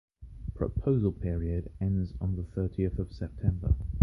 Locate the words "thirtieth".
2.41-2.97